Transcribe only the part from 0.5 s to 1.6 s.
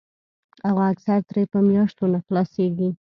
او اکثر ترې پۀ